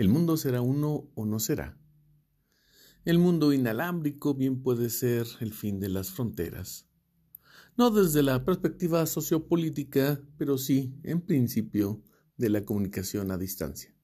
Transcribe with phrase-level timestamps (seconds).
[0.00, 1.78] ¿El mundo será uno o no será?
[3.04, 6.88] El mundo inalámbrico bien puede ser el fin de las fronteras.
[7.76, 12.02] No desde la perspectiva sociopolítica, pero sí, en principio,
[12.38, 13.94] de la comunicación a distancia.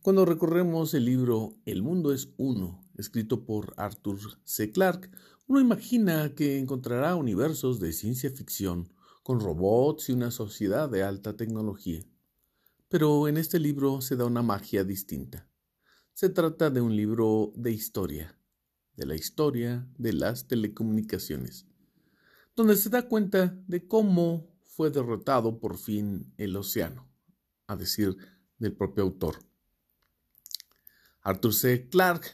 [0.00, 4.72] Cuando recorremos el libro El mundo es uno, escrito por Arthur C.
[4.72, 5.10] Clarke,
[5.46, 8.88] uno imagina que encontrará universos de ciencia ficción
[9.22, 12.06] con robots y una sociedad de alta tecnología.
[12.94, 15.50] Pero en este libro se da una magia distinta.
[16.12, 18.38] Se trata de un libro de historia,
[18.94, 21.66] de la historia de las telecomunicaciones,
[22.54, 27.10] donde se da cuenta de cómo fue derrotado por fin el océano,
[27.66, 28.16] a decir
[28.58, 29.40] del propio autor.
[31.22, 31.88] Arthur C.
[31.88, 32.28] Clarke,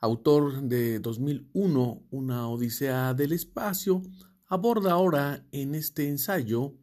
[0.00, 4.02] autor de 2001, Una Odisea del Espacio,
[4.46, 6.74] aborda ahora en este ensayo,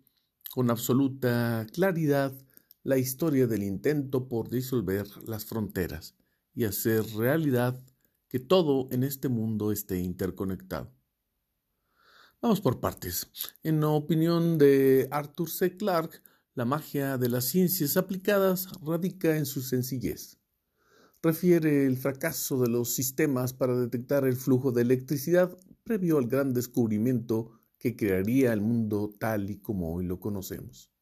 [0.53, 2.33] con absoluta claridad,
[2.83, 6.15] la historia del intento por disolver las fronteras
[6.53, 7.81] y hacer realidad
[8.27, 10.91] que todo en este mundo esté interconectado.
[12.41, 13.27] Vamos por partes.
[13.63, 15.77] En la opinión de Arthur C.
[15.77, 16.21] Clarke,
[16.55, 20.37] la magia de las ciencias aplicadas radica en su sencillez.
[21.21, 26.53] Refiere el fracaso de los sistemas para detectar el flujo de electricidad previo al gran
[26.53, 30.92] descubrimiento que crearía el mundo tal y como hoy lo conocemos.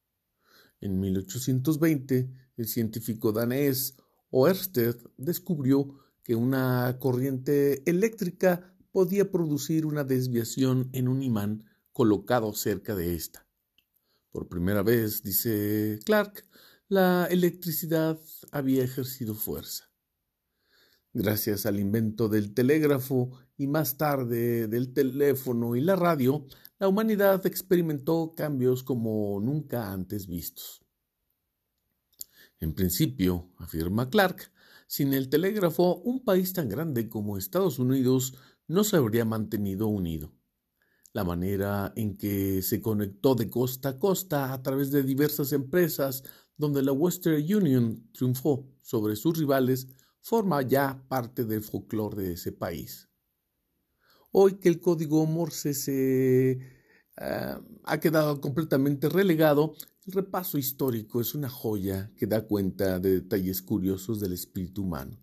[0.82, 3.96] En 1820, el científico danés
[4.32, 12.96] Oersted descubrió que una corriente eléctrica podía producir una desviación en un imán colocado cerca
[12.96, 13.48] de ésta.
[14.32, 16.46] Por primera vez, dice Clark,
[16.88, 18.20] la electricidad
[18.52, 19.92] había ejercido fuerza.
[21.14, 26.46] Gracias al invento del telégrafo y más tarde del teléfono y la radio,
[26.82, 30.84] la humanidad experimentó cambios como nunca antes vistos.
[32.60, 34.52] En principio, afirma Clark,
[34.88, 38.34] sin el telégrafo, un país tan grande como Estados Unidos
[38.68, 40.34] no se habría mantenido unido.
[41.14, 46.24] La manera en que se conectó de costa a costa a través de diversas empresas
[46.58, 49.88] donde la Western Union triunfó sobre sus rivales
[50.20, 53.11] forma ya parte del folclore de ese país.
[54.34, 56.60] Hoy que el código Morse se eh,
[57.84, 59.76] ha quedado completamente relegado,
[60.06, 65.20] el repaso histórico es una joya que da cuenta de detalles curiosos del espíritu humano.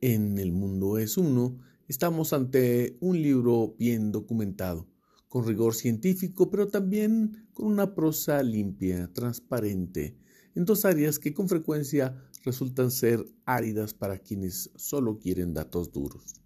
[0.00, 4.88] En El mundo es uno, estamos ante un libro bien documentado,
[5.28, 10.18] con rigor científico, pero también con una prosa limpia, transparente,
[10.56, 16.41] en dos áreas que con frecuencia resultan ser áridas para quienes solo quieren datos duros.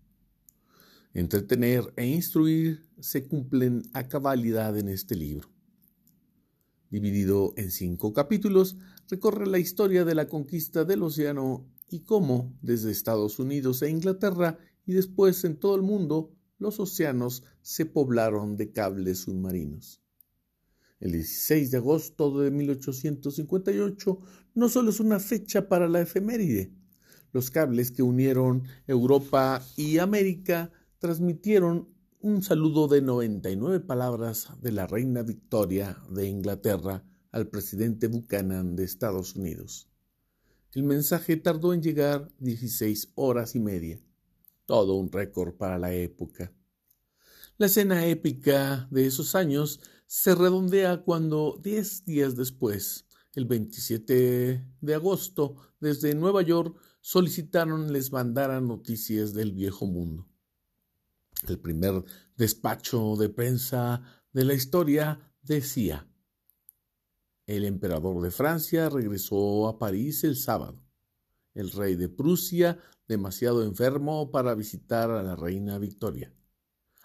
[1.16, 5.49] Entretener e instruir se cumplen a cabalidad en este libro.
[6.91, 8.77] Dividido en cinco capítulos,
[9.09, 14.59] recorre la historia de la conquista del océano y cómo, desde Estados Unidos e Inglaterra
[14.84, 20.03] y después en todo el mundo, los océanos se poblaron de cables submarinos.
[21.00, 24.19] El 16 de agosto de 1858
[24.55, 26.75] no solo es una fecha para la efeméride.
[27.32, 31.88] Los cables que unieron Europa y América transmitieron
[32.20, 38.84] un saludo de 99 palabras de la reina Victoria de Inglaterra al presidente Buchanan de
[38.84, 39.88] Estados Unidos.
[40.72, 44.00] El mensaje tardó en llegar 16 horas y media,
[44.64, 46.52] todo un récord para la época.
[47.58, 54.94] La escena épica de esos años se redondea cuando, diez días después, el 27 de
[54.94, 60.26] agosto, desde Nueva York solicitaron les mandaran noticias del viejo mundo.
[61.48, 62.04] El primer
[62.36, 64.02] despacho de prensa
[64.32, 66.08] de la historia decía,
[67.46, 70.82] el emperador de Francia regresó a París el sábado.
[71.54, 76.34] El rey de Prusia, demasiado enfermo para visitar a la reina Victoria.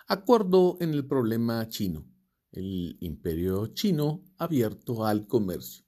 [0.08, 2.08] Acuerdo en el problema chino.
[2.52, 5.86] El imperio chino abierto al comercio.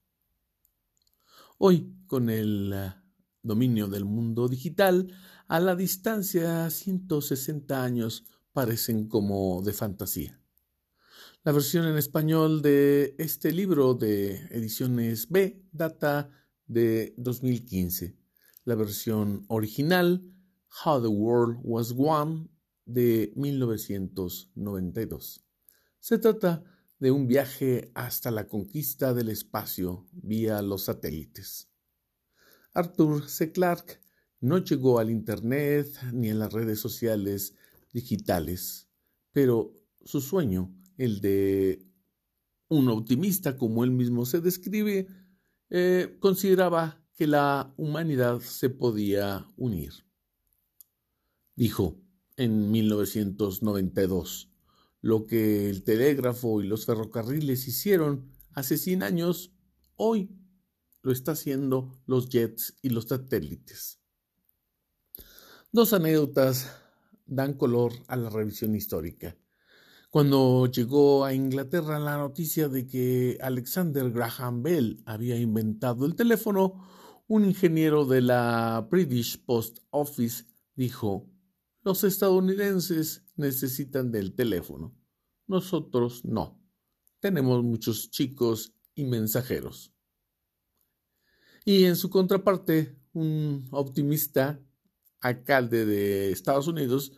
[1.57, 2.73] Hoy, con el
[3.41, 5.11] dominio del mundo digital,
[5.47, 8.23] a la distancia 160 años
[8.53, 10.39] parecen como de fantasía.
[11.44, 16.29] La versión en español de este libro de ediciones B data
[16.67, 18.15] de 2015.
[18.63, 20.23] La versión original,
[20.85, 22.50] How the World Was Won,
[22.85, 25.44] de 1992.
[25.99, 26.63] Se trata
[26.99, 31.69] de un viaje hasta la conquista del espacio vía los satélites.
[32.73, 33.51] Arthur C.
[33.51, 33.99] Clarke
[34.39, 37.53] no llegó al Internet ni a las redes sociales
[37.94, 38.90] digitales,
[39.31, 39.74] pero
[40.04, 41.86] su sueño, el de
[42.68, 45.07] un optimista como él mismo se describe,
[45.69, 49.94] eh, consideraba que la humanidad se podía unir.
[51.56, 52.01] Dijo
[52.36, 54.50] en 1992,
[55.01, 59.54] lo que el telégrafo y los ferrocarriles hicieron hace 100 años,
[59.95, 60.30] hoy
[61.01, 64.00] lo está haciendo los jets y los satélites.
[65.72, 66.82] Dos anécdotas
[67.25, 69.37] dan color a la revisión histórica.
[70.09, 76.87] Cuando llegó a Inglaterra la noticia de que Alexander Graham Bell había inventado el teléfono,
[77.27, 81.29] un ingeniero de la British Post Office dijo,
[81.81, 84.95] los estadounidenses necesitan del teléfono,
[85.47, 86.61] nosotros no.
[87.19, 89.93] Tenemos muchos chicos y mensajeros.
[91.65, 94.61] Y en su contraparte, un optimista
[95.23, 97.13] alcalde de Estados Unidos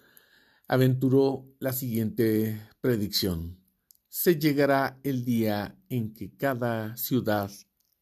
[0.68, 3.60] aventuró la siguiente predicción.
[4.08, 7.52] Se llegará el día en que cada ciudad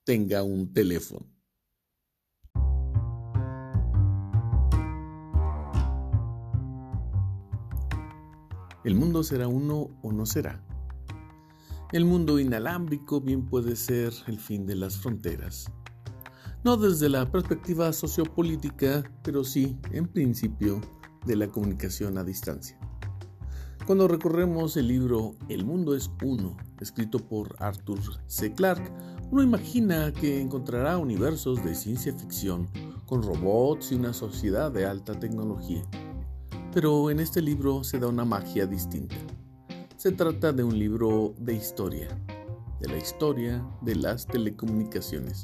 [0.04, 1.26] tenga un teléfono.
[8.84, 10.62] ¿El mundo será uno o no será?
[11.94, 15.72] El mundo inalámbrico bien puede ser el fin de las fronteras.
[16.64, 20.80] No desde la perspectiva sociopolítica, pero sí, en principio,
[21.26, 22.80] de la comunicación a distancia.
[23.86, 28.54] Cuando recorremos el libro El mundo es uno, escrito por Arthur C.
[28.54, 28.90] Clarke,
[29.30, 32.70] uno imagina que encontrará universos de ciencia ficción
[33.08, 35.82] con robots y una sociedad de alta tecnología.
[36.74, 39.18] Pero en este libro se da una magia distinta.
[39.98, 42.08] Se trata de un libro de historia,
[42.80, 45.44] de la historia de las telecomunicaciones,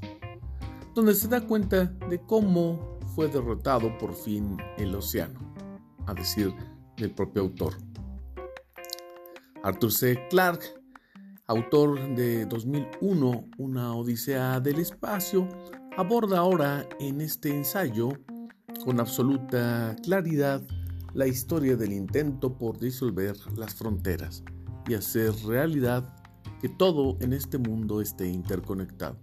[0.96, 5.40] donde se da cuenta de cómo fue derrotado por fin el océano
[6.08, 6.54] a decir
[6.98, 7.74] del propio autor.
[9.64, 10.28] Arthur C.
[10.30, 10.66] Clarke,
[11.48, 15.48] autor de 2001, Una Odisea del Espacio,
[15.98, 18.10] aborda ahora en este ensayo
[18.86, 20.62] con absoluta claridad
[21.14, 24.44] la historia del intento por disolver las fronteras
[24.88, 26.16] y hacer realidad
[26.62, 29.20] que todo en este mundo esté interconectado.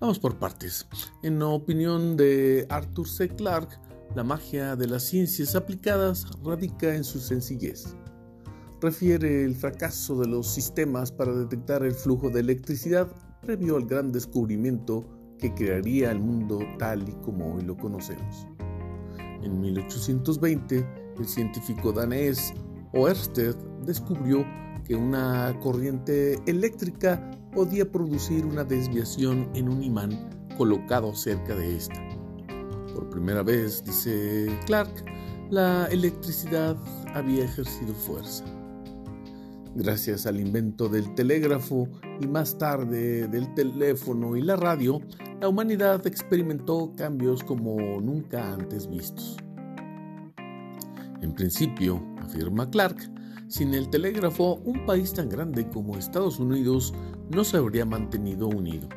[0.00, 0.86] Vamos por partes.
[1.24, 3.28] En la opinión de Arthur C.
[3.30, 3.80] Clarke,
[4.14, 7.96] la magia de las ciencias aplicadas radica en su sencillez.
[8.80, 13.08] Refiere el fracaso de los sistemas para detectar el flujo de electricidad
[13.42, 15.04] previo al gran descubrimiento
[15.36, 18.46] que crearía el mundo tal y como hoy lo conocemos.
[19.42, 20.86] En 1820,
[21.18, 22.54] el científico danés
[22.92, 24.46] Oersted descubrió
[24.84, 32.00] que una corriente eléctrica podía producir una desviación en un imán colocado cerca de esta.
[32.94, 35.04] Por primera vez, dice Clark,
[35.50, 36.76] la electricidad
[37.14, 38.44] había ejercido fuerza.
[39.74, 41.88] Gracias al invento del telégrafo
[42.20, 45.00] y más tarde del teléfono y la radio,
[45.40, 49.36] la humanidad experimentó cambios como nunca antes vistos.
[51.22, 52.98] En principio, afirma Clark,
[53.48, 56.94] sin el telégrafo un país tan grande como Estados Unidos
[57.30, 58.88] no se habría mantenido unido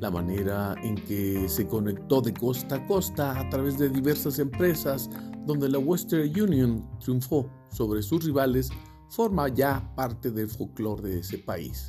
[0.00, 5.08] la manera en que se conectó de costa a costa a través de diversas empresas
[5.46, 8.70] donde la Western Union triunfó sobre sus rivales
[9.08, 11.88] forma ya parte del folclore de ese país.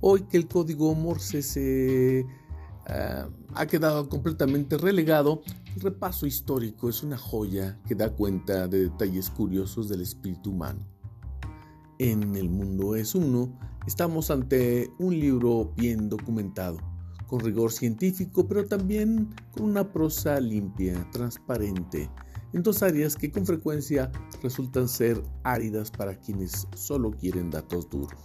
[0.00, 3.24] Hoy que el código Morse se eh,
[3.54, 5.42] ha quedado completamente relegado,
[5.74, 10.86] el repaso histórico es una joya que da cuenta de detalles curiosos del espíritu humano.
[11.98, 16.78] En El mundo es uno, estamos ante un libro bien documentado,
[17.26, 22.10] con rigor científico, pero también con una prosa limpia, transparente,
[22.52, 24.10] en dos áreas que con frecuencia
[24.42, 28.20] resultan ser áridas para quienes solo quieren datos duros.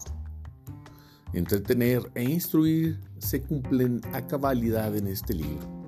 [1.34, 5.82] Entretener e instruir se cumplen a cabalidad en este libro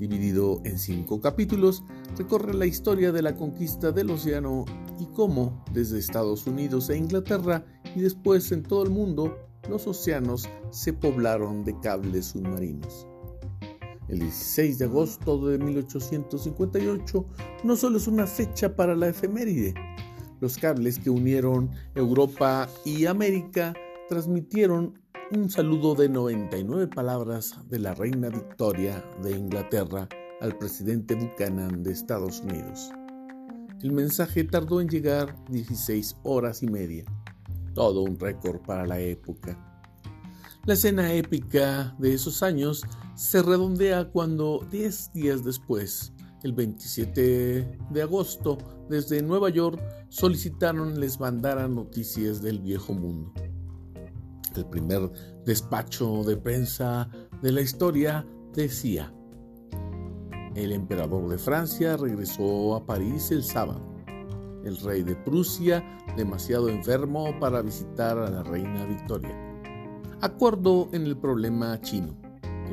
[0.00, 1.84] dividido en cinco capítulos,
[2.16, 4.64] recorre la historia de la conquista del océano
[4.98, 7.64] y cómo, desde Estados Unidos e Inglaterra
[7.94, 9.36] y después en todo el mundo,
[9.68, 13.06] los océanos se poblaron de cables submarinos.
[14.08, 17.26] El 16 de agosto de 1858
[17.62, 19.74] no solo es una fecha para la efeméride,
[20.40, 23.74] los cables que unieron Europa y América
[24.08, 24.98] transmitieron
[25.32, 30.08] un saludo de 99 palabras de la reina Victoria de Inglaterra
[30.40, 32.90] al presidente Buchanan de Estados Unidos.
[33.82, 37.04] El mensaje tardó en llegar 16 horas y media,
[37.74, 39.58] todo un récord para la época.
[40.66, 42.82] La escena épica de esos años
[43.14, 46.12] se redondea cuando 10 días después,
[46.42, 48.58] el 27 de agosto,
[48.88, 53.32] desde Nueva York solicitaron les mandaran noticias del viejo mundo.
[54.54, 55.10] El primer
[55.46, 57.08] despacho de prensa
[57.40, 59.14] de la historia decía,
[60.54, 63.89] el emperador de Francia regresó a París el sábado.
[64.64, 65.84] El rey de Prusia,
[66.16, 69.34] demasiado enfermo para visitar a la reina Victoria.
[70.20, 72.14] Acuerdo en el problema chino.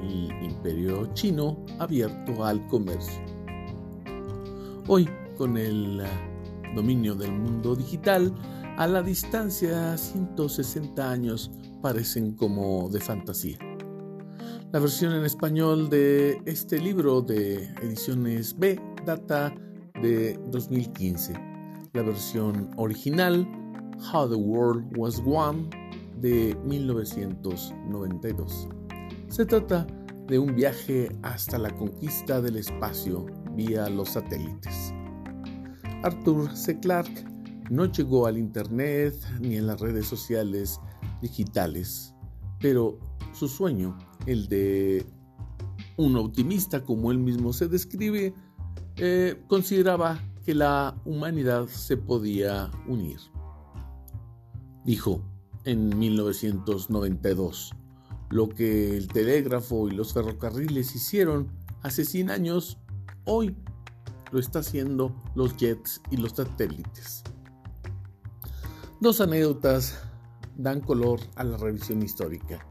[0.01, 3.21] El imperio chino abierto al comercio.
[4.87, 6.01] Hoy, con el
[6.75, 8.33] dominio del mundo digital,
[8.77, 11.51] a la distancia 160 años
[11.81, 13.57] parecen como de fantasía.
[14.71, 19.55] La versión en español de este libro de ediciones B data
[20.01, 21.56] de 2015.
[21.93, 23.47] La versión original,
[24.11, 25.69] How the World Was One,
[26.19, 28.67] de 1992.
[29.29, 29.87] Se trata
[30.27, 33.25] de un viaje hasta la conquista del espacio
[33.55, 34.93] vía los satélites.
[36.03, 36.79] Arthur C.
[36.79, 37.25] Clarke
[37.69, 40.79] no llegó al Internet ni en las redes sociales
[41.21, 42.13] digitales,
[42.59, 42.99] pero
[43.33, 45.05] su sueño el de
[45.95, 48.33] un optimista como él mismo se describe,
[48.97, 53.19] eh, consideraba que la humanidad se podía unir.
[54.85, 55.21] Dijo
[55.65, 57.73] en 1992,
[58.29, 61.51] lo que el telégrafo y los ferrocarriles hicieron
[61.81, 62.77] hace 100 años,
[63.25, 63.57] hoy
[64.31, 67.25] lo está haciendo los jets y los satélites.
[69.01, 70.01] Dos anécdotas
[70.55, 72.65] dan color a la revisión histórica.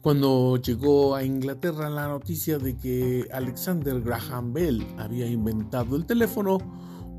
[0.00, 6.58] Cuando llegó a Inglaterra la noticia de que Alexander Graham Bell había inventado el teléfono,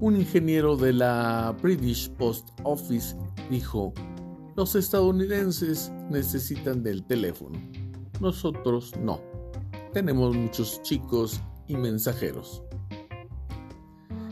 [0.02, 3.16] un ingeniero de la British Post Office
[3.52, 3.94] dijo,
[4.56, 7.62] los estadounidenses necesitan del teléfono,
[8.20, 9.22] nosotros no.
[9.94, 12.64] Tenemos muchos chicos y mensajeros.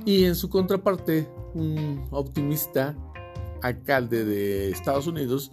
[0.05, 2.97] Y en su contraparte, un optimista
[3.61, 5.51] alcalde de Estados Unidos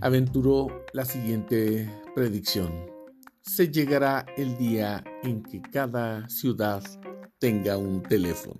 [0.00, 2.72] aventuró la siguiente predicción.
[3.42, 6.82] Se llegará el día en que cada ciudad
[7.38, 8.58] tenga un teléfono.